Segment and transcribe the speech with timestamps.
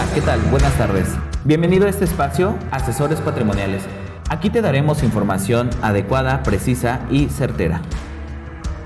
[0.00, 0.40] Hola, ¿qué tal?
[0.50, 1.08] Buenas tardes.
[1.44, 3.82] Bienvenido a este espacio, Asesores Patrimoniales.
[4.30, 7.82] Aquí te daremos información adecuada, precisa y certera.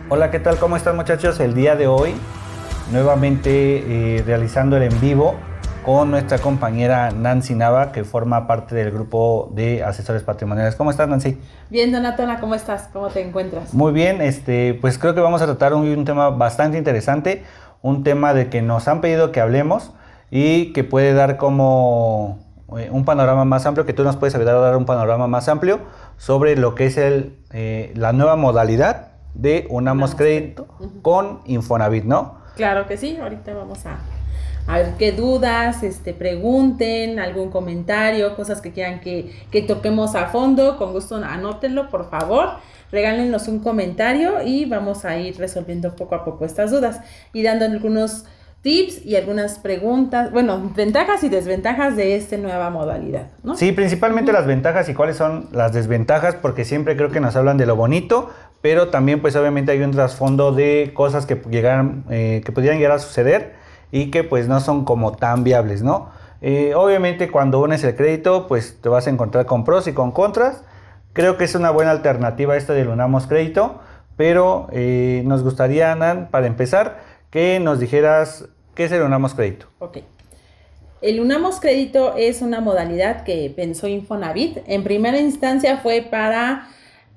[0.09, 0.57] Hola, ¿qué tal?
[0.57, 1.39] ¿Cómo están muchachos?
[1.39, 2.17] El día de hoy,
[2.91, 5.37] nuevamente eh, realizando el en vivo
[5.85, 10.75] con nuestra compañera Nancy Nava, que forma parte del grupo de asesores patrimoniales.
[10.75, 11.39] ¿Cómo estás, Nancy?
[11.71, 12.89] Bien, Donatona, ¿cómo estás?
[12.93, 13.73] ¿Cómo te encuentras?
[13.73, 17.45] Muy bien, este, pues creo que vamos a tratar un, un tema bastante interesante,
[17.83, 19.93] un tema de que nos han pedido que hablemos
[20.31, 22.39] y que puede dar como
[22.79, 25.49] eh, un panorama más amplio, que tú nos puedes ayudar a dar un panorama más
[25.49, 25.81] amplio
[26.17, 30.67] sobre lo que es el, eh, la nueva modalidad de Unamos Crédito
[31.03, 32.39] con Infonavit, ¿no?
[32.57, 33.99] Claro que sí, ahorita vamos a,
[34.67, 40.27] a ver qué dudas, este, pregunten, algún comentario, cosas que quieran que, que toquemos a
[40.27, 42.51] fondo, con gusto anótenlo, por favor
[42.95, 47.01] regálenos un comentario y vamos a ir resolviendo poco a poco estas dudas
[47.33, 48.25] y dando algunos
[48.65, 53.57] tips y algunas preguntas, bueno, ventajas y desventajas de esta nueva modalidad, ¿no?
[53.57, 57.59] Sí, principalmente las ventajas y cuáles son las desventajas, porque siempre creo que nos hablan
[57.59, 58.31] de lo bonito,
[58.63, 62.93] pero también pues obviamente hay un trasfondo de cosas que llegaran, eh, que pudieran llegar
[62.93, 63.53] a suceder
[63.93, 66.09] y que pues no son como tan viables, ¿no?
[66.41, 70.11] Eh, obviamente cuando unes el crédito, pues te vas a encontrar con pros y con
[70.11, 70.63] contras.
[71.13, 73.81] Creo que es una buena alternativa esta del Unamos Crédito,
[74.17, 76.99] pero eh, nos gustaría, para empezar,
[77.31, 79.67] que nos dijeras ¿Qué es el Unamos Crédito?
[79.79, 79.99] Ok.
[81.01, 84.59] El Unamos Crédito es una modalidad que pensó Infonavit.
[84.67, 86.69] En primera instancia fue para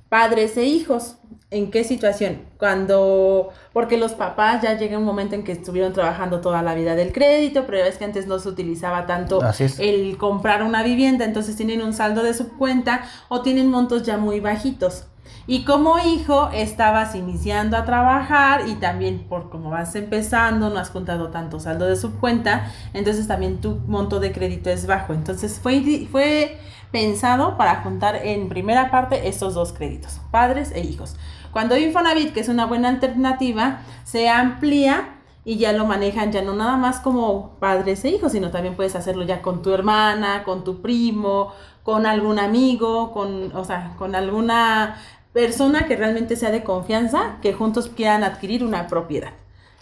[0.10, 1.16] padres e hijos.
[1.50, 2.42] ¿En qué situación?
[2.58, 6.96] Cuando, porque los papás ya llega un momento en que estuvieron trabajando toda la vida
[6.96, 9.40] del crédito, pero es que antes no se utilizaba tanto
[9.80, 14.18] el comprar una vivienda, entonces tienen un saldo de su cuenta o tienen montos ya
[14.18, 15.06] muy bajitos.
[15.50, 20.90] Y como hijo estabas iniciando a trabajar y también por como vas empezando, no has
[20.90, 25.14] juntado tanto saldo de su cuenta, entonces también tu monto de crédito es bajo.
[25.14, 26.60] Entonces fue, fue
[26.92, 31.16] pensado para juntar en primera parte estos dos créditos, padres e hijos.
[31.54, 35.14] Cuando Infonavit, que es una buena alternativa, se amplía
[35.46, 38.98] y ya lo manejan ya no nada más como padres e hijos, sino también puedes
[38.98, 44.14] hacerlo ya con tu hermana, con tu primo, con algún amigo, con, o sea, con
[44.14, 44.98] alguna
[45.38, 49.34] persona que realmente sea de confianza, que juntos quieran adquirir una propiedad.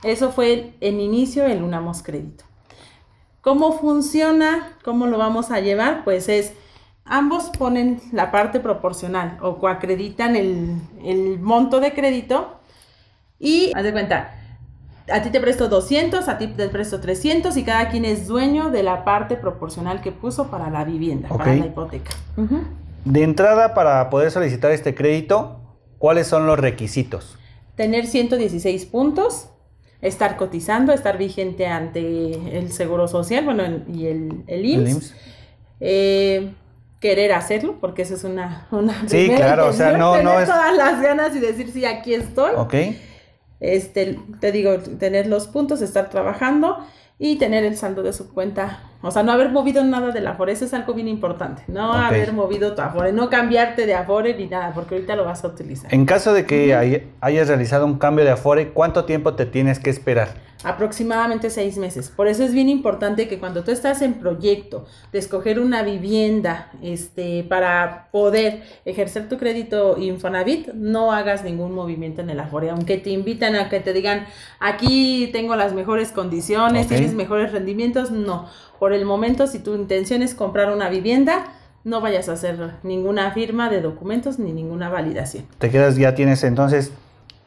[0.04, 2.44] Eso fue en inicio el Unamos Crédito.
[3.40, 4.74] ¿Cómo funciona?
[4.84, 6.04] ¿Cómo lo vamos a llevar?
[6.04, 6.52] Pues es,
[7.06, 12.60] ambos ponen la parte proporcional o coacreditan el, el monto de crédito
[13.40, 14.36] y, haz de cuenta,
[15.10, 18.72] a ti te presto 200, a ti te presto 300 y cada quien es dueño
[18.72, 22.12] de la parte proporcional que puso para la vivienda, para la hipoteca.
[23.06, 25.62] De entrada, para poder solicitar este crédito,
[26.00, 27.38] ¿cuáles son los requisitos?
[27.76, 29.50] Tener 116 puntos,
[30.02, 35.14] estar cotizando, estar vigente ante el Seguro Social, bueno, y el, el IMSS.
[35.82, 36.52] Eh,
[37.00, 38.68] querer hacerlo, porque eso es una...
[38.72, 40.48] una sí, claro, o sea, no, tener no es...
[40.48, 42.54] todas las ganas y decir, sí, aquí estoy.
[42.56, 42.74] Ok.
[43.60, 46.80] Este, te digo, tener los puntos, estar trabajando
[47.18, 48.82] y tener el saldo de su cuenta.
[49.02, 51.64] O sea, no haber movido nada del Afore, eso es algo bien importante.
[51.68, 55.44] No haber movido tu Afore, no cambiarte de Afore ni nada, porque ahorita lo vas
[55.44, 55.94] a utilizar.
[55.94, 59.90] En caso de que hayas realizado un cambio de Afore, ¿cuánto tiempo te tienes que
[59.90, 60.30] esperar?
[60.66, 62.10] Aproximadamente seis meses.
[62.10, 66.72] Por eso es bien importante que cuando tú estás en proyecto de escoger una vivienda
[66.82, 72.98] este, para poder ejercer tu crédito Infonavit, no hagas ningún movimiento en el Afore, aunque
[72.98, 74.26] te invitan a que te digan,
[74.60, 78.50] aquí tengo las mejores condiciones, tienes mejores rendimientos, no.
[78.80, 81.46] Por el momento, si tu intención es comprar una vivienda,
[81.84, 85.46] no vayas a hacer ninguna firma de documentos ni ninguna validación.
[85.60, 86.92] Te quedas, ya tienes entonces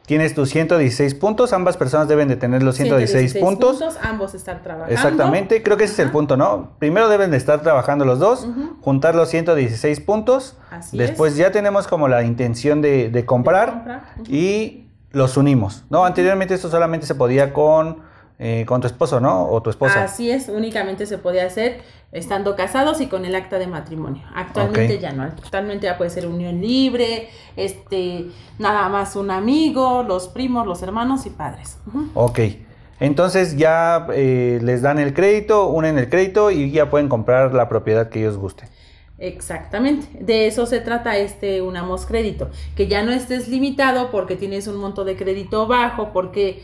[0.08, 3.84] tienes tus 116 puntos, ambas personas deben de tener los 116, puntos.
[4.00, 4.92] Ambos estar trabajando.
[4.92, 6.70] Exactamente, creo que ese es el punto, ¿no?
[6.78, 8.48] Primero deben de estar trabajando los dos,
[8.80, 15.36] juntar los 116 puntos, Así después ya tenemos como la intención de, comprar, y los
[15.36, 16.06] unimos, ¿no?
[16.06, 18.07] Anteriormente esto solamente se podía con
[18.38, 19.48] eh, con tu esposo, ¿no?
[19.48, 20.04] O tu esposa.
[20.04, 21.80] Así es, únicamente se podía hacer
[22.12, 24.22] estando casados y con el acta de matrimonio.
[24.34, 28.26] Actualmente ya no, actualmente ya puede ser unión libre, este,
[28.58, 31.78] nada más un amigo, los primos, los hermanos y padres.
[32.14, 32.40] Ok.
[33.00, 37.68] Entonces ya eh, les dan el crédito, unen el crédito y ya pueden comprar la
[37.68, 38.68] propiedad que ellos gusten.
[39.20, 44.68] Exactamente, de eso se trata este Unamos Crédito, que ya no estés limitado porque tienes
[44.68, 46.62] un monto de crédito bajo, porque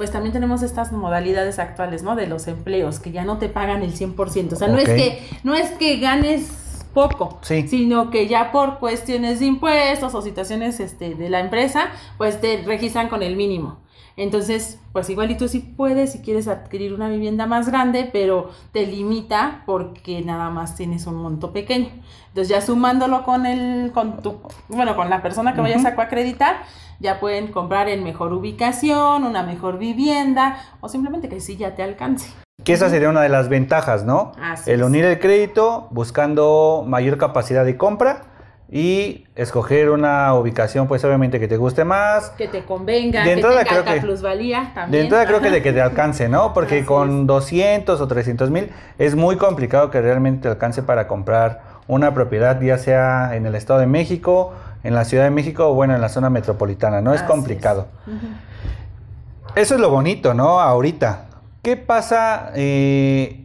[0.00, 2.16] pues también tenemos estas modalidades actuales, ¿no?
[2.16, 4.54] De los empleos, que ya no te pagan el 100%.
[4.54, 9.40] O sea, no, es que, no es que ganes poco, sino que ya por cuestiones
[9.40, 13.78] de impuestos o situaciones este, de la empresa, pues te registran con el mínimo.
[14.16, 18.50] Entonces, pues igual y tú sí puedes si quieres adquirir una vivienda más grande, pero
[18.72, 21.88] te limita porque nada más tienes un monto pequeño.
[22.28, 26.56] Entonces ya sumándolo con el, con tu, bueno, con la persona que vayas a coacreditar,
[26.98, 31.82] ya pueden comprar en mejor ubicación, una mejor vivienda o simplemente que sí ya te
[31.82, 32.30] alcance.
[32.62, 34.32] Que esa sería una de las ventajas, ¿no?
[34.40, 34.86] Así el es.
[34.86, 38.29] unir el crédito buscando mayor capacidad de compra
[38.72, 42.30] y escoger una ubicación, pues obviamente que te guste más.
[42.30, 44.90] Que te convenga, De que entrada tenga creo alta que- plusvalía también.
[44.92, 46.52] De entrada creo que de que te alcance, ¿no?
[46.54, 51.08] Porque Así con 200 o 300 mil es muy complicado que realmente te alcance para
[51.08, 54.52] comprar una propiedad, ya sea en el Estado de México,
[54.84, 57.12] en la Ciudad de México o bueno, en la zona metropolitana, ¿no?
[57.12, 57.88] Es Así complicado.
[59.56, 60.60] Eso es lo bonito, ¿no?
[60.60, 61.26] Ahorita.
[61.62, 62.52] ¿Qué pasa?
[62.54, 63.39] Eh,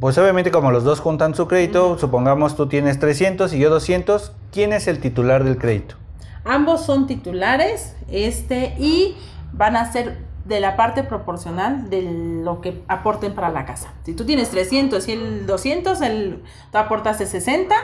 [0.00, 4.32] pues obviamente como los dos juntan su crédito, supongamos tú tienes 300 y yo 200,
[4.52, 5.96] ¿quién es el titular del crédito?
[6.44, 9.16] Ambos son titulares, este, y
[9.52, 13.92] van a ser de la parte proporcional de lo que aporten para la casa.
[14.04, 17.74] Si tú tienes 300 y el 200, el, tú aportaste 60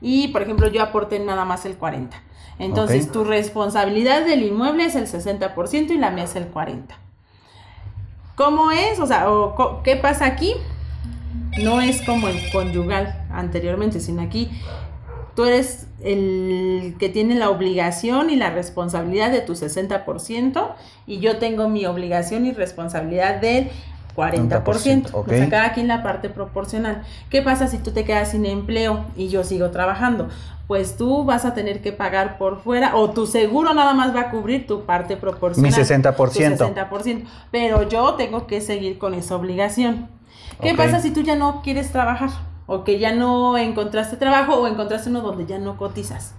[0.00, 2.16] y, por ejemplo, yo aporté nada más el 40.
[2.60, 6.84] Entonces, tu responsabilidad del inmueble es el 60% y la mía es el 40%.
[8.36, 9.00] ¿Cómo es?
[9.00, 10.54] O sea, o ¿qué pasa aquí?
[11.62, 14.50] No es como el conyugal anteriormente, sino aquí
[15.34, 20.74] tú eres el que tiene la obligación y la responsabilidad de tu 60%
[21.06, 23.70] y yo tengo mi obligación y responsabilidad del
[24.14, 25.08] 40%.
[25.12, 25.28] ok.
[25.28, 27.02] O sea, cada quien la parte proporcional.
[27.30, 30.28] ¿Qué pasa si tú te quedas sin empleo y yo sigo trabajando?
[30.66, 34.20] Pues tú vas a tener que pagar por fuera o tu seguro nada más va
[34.20, 35.70] a cubrir tu parte proporcional.
[35.70, 36.14] Mi 60%.
[36.14, 37.24] Tu 60%.
[37.50, 40.08] Pero yo tengo que seguir con esa obligación.
[40.60, 42.30] ¿Qué pasa si tú ya no quieres trabajar?
[42.66, 46.34] O que ya no encontraste trabajo o encontraste uno donde ya no cotizas.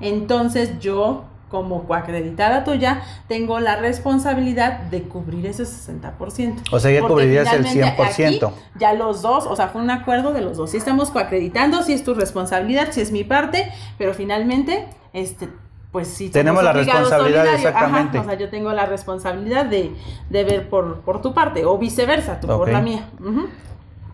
[0.00, 6.62] Entonces yo, como coacreditada tuya, tengo la responsabilidad de cubrir ese 60%.
[6.70, 8.48] O sea, ya cubrirías el finalmente 100%.
[8.48, 10.70] aquí Ya los dos, o sea, fue un acuerdo de los dos.
[10.70, 15.48] Si estamos coacreditando, si es tu responsabilidad, si es mi parte, pero finalmente, este,
[15.92, 16.28] pues sí.
[16.30, 17.66] Tenemos la responsabilidad, solidarios.
[17.66, 18.18] Ajá, exactamente.
[18.18, 19.92] o sea, yo tengo la responsabilidad de,
[20.30, 23.08] de ver por, por tu parte, o viceversa, tú por la mía.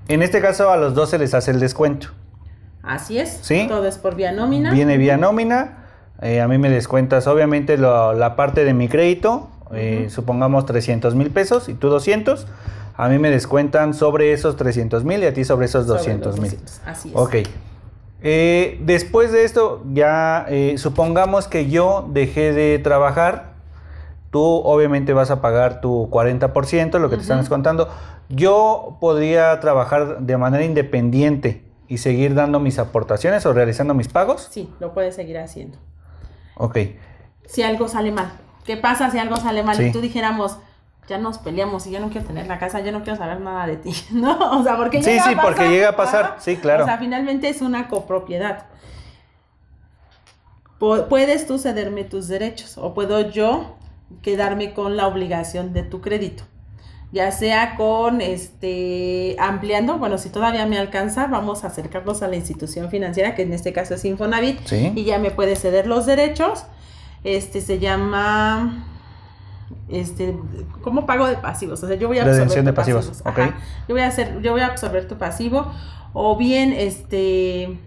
[0.08, 2.08] En este caso a los dos se les hace el descuento.
[2.82, 3.38] Así es.
[3.42, 3.66] Sí.
[3.69, 4.72] Todo es por vía nómina.
[4.72, 5.78] Viene vía nómina.
[6.20, 11.14] eh, a mí me descuentas obviamente lo- la parte de mi crédito, eh, supongamos 300
[11.16, 12.46] mil pesos y tú 200.
[12.96, 16.26] A mí me descuentan sobre esos 300 mil y a ti sobre esos sobre 200
[16.32, 16.50] los mil.
[16.50, 17.14] 200, Así es.
[17.16, 17.34] Ok.
[18.22, 23.52] Eh, después de esto, ya eh, supongamos que yo dejé de trabajar.
[24.30, 27.88] Tú obviamente vas a pagar tu 40%, lo que te están descontando.
[28.28, 34.48] Yo podría trabajar de manera independiente y seguir dando mis aportaciones o realizando mis pagos.
[34.50, 35.76] Sí, lo puedes seguir haciendo.
[36.56, 36.78] Ok.
[37.44, 38.32] Si algo sale mal.
[38.64, 39.76] ¿Qué pasa si algo sale mal?
[39.76, 39.84] Sí.
[39.84, 40.58] Y tú dijéramos,
[41.08, 43.66] ya nos peleamos y yo no quiero tener la casa, yo no quiero saber nada
[43.66, 44.58] de ti, ¿no?
[44.58, 45.52] O sea, porque Sí, llega sí, a pasar.
[45.54, 46.37] porque llega a pasar.
[46.38, 46.84] Sí, claro.
[46.84, 48.66] O sea, finalmente es una copropiedad.
[51.08, 53.76] Puedes tú cederme tus derechos o puedo yo
[54.20, 56.43] quedarme con la obligación de tu crédito.
[57.12, 62.37] Ya sea con este ampliando, bueno, si todavía me alcanza, vamos a acercarnos a la
[62.37, 64.93] institución financiera, que en este caso es Infonavit, Sí.
[64.96, 66.64] y ya me puede ceder los derechos.
[67.22, 68.87] Este se llama
[69.92, 70.36] este
[70.80, 73.32] como pago de pasivos, o sea, yo voy a absorber Redención tu de pasivos, pasivos,
[73.32, 73.38] ok.
[73.38, 73.56] ajá.
[73.88, 75.70] Yo voy a hacer yo voy a absorber tu pasivo
[76.12, 77.78] o bien este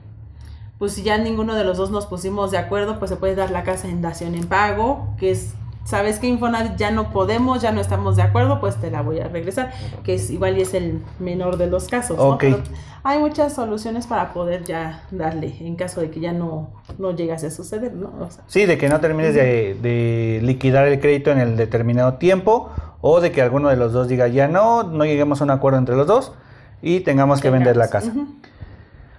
[0.77, 3.49] pues si ya ninguno de los dos nos pusimos de acuerdo, pues se puede dar
[3.51, 5.53] la casa en dación en pago, que es
[5.85, 9.19] sabes que Infonavit ya no podemos, ya no estamos de acuerdo, pues te la voy
[9.19, 9.71] a regresar,
[10.03, 12.37] que es igual y es el menor de los casos, ¿no?
[12.37, 12.59] Pero
[13.03, 17.47] hay muchas soluciones para poder ya darle en caso de que ya no, no llegase
[17.47, 18.11] a suceder, ¿no?
[18.19, 22.15] O sea, Sí, de que no termines de, de liquidar el crédito en el determinado
[22.15, 25.51] tiempo o de que alguno de los dos diga ya no, no lleguemos a un
[25.51, 26.33] acuerdo entre los dos
[26.81, 28.11] y tengamos que vender la casa.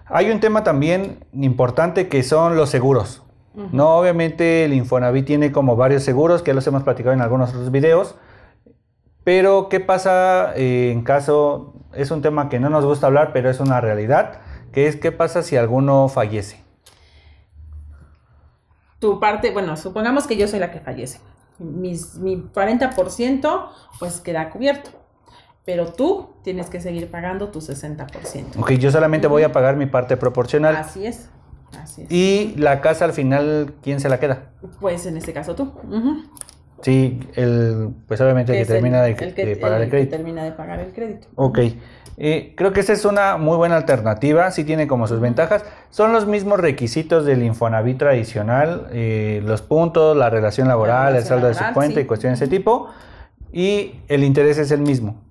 [0.07, 3.23] Hay un tema también importante que son los seguros.
[3.73, 7.71] No, obviamente el Infonavit tiene como varios seguros que los hemos platicado en algunos otros
[7.71, 8.15] videos.
[9.25, 11.75] Pero, ¿qué pasa eh, en caso?
[11.95, 14.41] Es un tema que no nos gusta hablar, pero es una realidad.
[14.73, 16.63] Que es qué pasa si alguno fallece.
[18.99, 21.19] Tu parte, bueno, supongamos que yo soy la que fallece.
[21.59, 24.91] Mis, mi 40% pues queda cubierto.
[25.65, 28.61] Pero tú tienes que seguir pagando tu 60%.
[28.61, 30.77] Ok, yo solamente voy a pagar mi parte proporcional.
[30.77, 31.31] Así es.
[31.83, 32.11] Así es.
[32.13, 34.51] Y la casa al final, ¿quién se la queda?
[34.81, 35.73] Pues en este caso tú.
[35.91, 36.23] Ujú.
[36.83, 39.91] Sí, el, pues obviamente el que el- termina de, el que- de pagar el el
[39.91, 40.17] que crédito.
[40.17, 41.29] termina de pagar el crédito.
[41.35, 41.59] Ok.
[42.19, 45.65] Eh, creo que esa es una muy buena alternativa, sí tiene como sus ventajas.
[45.91, 51.29] Son los mismos requisitos del Infonavit tradicional, eh, los puntos, la relación laboral, el relación
[51.41, 52.01] saldo de su cuenta sí.
[52.01, 52.89] y cuestiones de ese tipo.
[53.53, 55.23] y el interés es el mismo.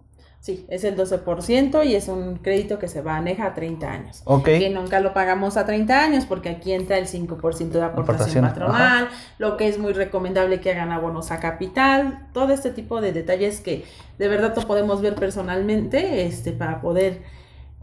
[0.46, 4.22] Sí, es el 12% y es un crédito que se maneja a 30 años.
[4.26, 4.44] Ok.
[4.44, 9.10] Que nunca lo pagamos a 30 años porque aquí entra el 5% de aportación, patronal,
[9.40, 13.60] lo que es muy recomendable que hagan abonos a capital, todo este tipo de detalles
[13.60, 13.86] que
[14.20, 17.24] de verdad lo podemos ver personalmente este, para poder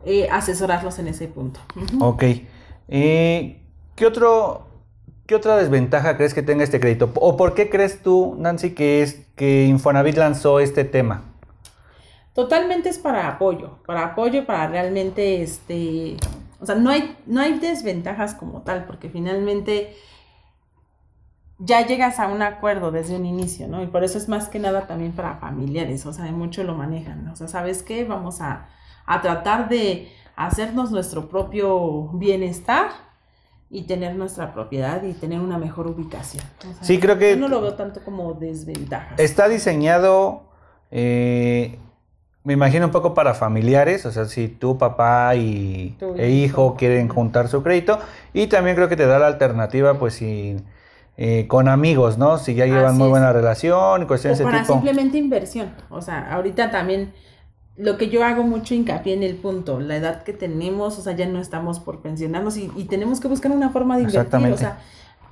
[0.04, 1.58] eh, asesorarlos en ese punto.
[1.98, 2.22] Ok.
[2.86, 3.60] Eh,
[3.96, 4.68] ¿qué, otro,
[5.26, 7.10] ¿Qué otra desventaja crees que tenga este crédito?
[7.16, 11.31] ¿O por qué crees tú, Nancy, que, es, que Infonavit lanzó este tema?
[12.34, 16.16] Totalmente es para apoyo, para apoyo, para realmente, este,
[16.60, 19.94] o sea, no hay, no hay desventajas como tal, porque finalmente
[21.58, 23.82] ya llegas a un acuerdo desde un inicio, ¿no?
[23.82, 27.24] Y por eso es más que nada también para familiares, o sea, mucho lo manejan,
[27.24, 27.32] ¿no?
[27.32, 28.04] o sea, ¿sabes qué?
[28.04, 28.68] Vamos a,
[29.06, 32.88] a tratar de hacernos nuestro propio bienestar
[33.70, 36.44] y tener nuestra propiedad y tener una mejor ubicación.
[36.60, 39.18] O sea, Sí, creo que- Yo no lo veo tanto como desventajas.
[39.20, 40.42] Está diseñado,
[40.90, 41.78] eh,
[42.44, 46.74] me imagino, un poco para familiares, o sea, si tu papá y, Tu e hijo
[46.74, 46.76] hijo.
[46.76, 47.98] quieren juntar su crédito,
[48.32, 50.56] y también creo que te da la alternativa, pues, si,
[51.16, 52.38] eh, con amigos, ¿no?
[52.38, 53.10] Si ya llevan Así muy es.
[53.10, 54.72] buena relación y cuestiones O de para ese tipo.
[54.72, 55.74] simplemente inversión.
[55.90, 57.14] O sea, ahorita también
[57.76, 61.14] lo que yo hago mucho hincapié en el punto, la edad que tenemos, o sea,
[61.14, 64.20] ya no estamos por pensionarnos y, y tenemos que buscar una forma de invertir.
[64.28, 64.54] Exactamente.
[64.54, 64.78] O sea,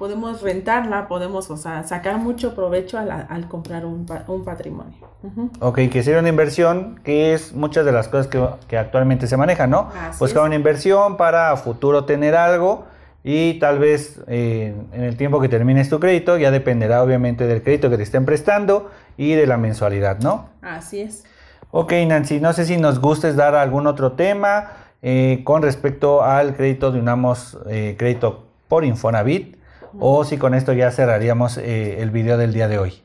[0.01, 4.97] podemos rentarla, podemos, o sea, sacar mucho provecho al, al comprar un, un patrimonio.
[5.23, 5.51] Ujú.
[5.61, 9.37] Ok, que sería una inversión, que es muchas de las cosas que, que actualmente se
[9.37, 9.91] manejan, ¿no?
[9.95, 10.47] Así Buscar es.
[10.47, 12.87] una inversión para a futuro tener algo
[13.23, 17.63] y tal vez eh, en el tiempo que termines tu crédito ya dependerá obviamente del
[17.63, 20.49] crédito que te estén prestando y de la mensualidad, ¿no?
[20.63, 21.25] Así es.
[21.73, 24.71] Ok, Nancy, no sé si nos gustes dar algún otro tema
[25.03, 29.60] eh, con respecto al crédito de Unamos eh, Crédito por Infonavit
[29.99, 33.03] o si con esto ya cerraríamos eh, el video del día de hoy.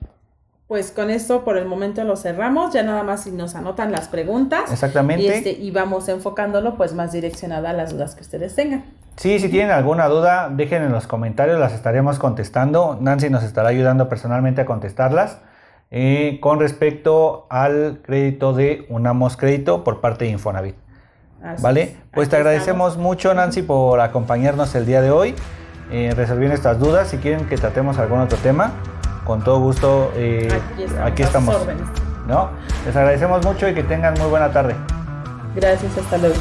[0.68, 4.08] Pues con esto por el momento lo cerramos, ya nada más si nos anotan las
[4.08, 4.72] preguntas.
[4.72, 5.24] Exactamente.
[5.24, 8.84] Y, este, y vamos enfocándolo pues más direccionada a las dudas que ustedes tengan.
[9.18, 12.98] Sí, si tienen alguna duda, dejen en los comentarios, las estaremos contestando.
[13.00, 15.38] Nancy nos estará ayudando personalmente a contestarlas.
[15.92, 20.76] eh, con respecto al crédito de Unamos Crédito por parte de Infonavit.
[21.44, 21.82] Así ¿Vale?
[21.84, 21.94] es.
[22.12, 22.98] Pues te agradecemos estamos.
[23.08, 25.36] mucho, Nancy, por acompañarnos el día de hoy,
[25.92, 27.08] eh, resolviendo estas dudas.
[27.10, 28.72] Si quieren que tratemos algún otro tema,
[29.26, 31.12] con todo gusto, eh, Aquí estamos.
[31.12, 31.68] aquí estamos.
[32.28, 32.50] ¿no?
[32.86, 34.76] Les agradecemos mucho y que tengan muy buena tarde.
[35.56, 36.36] Gracias, hasta luego.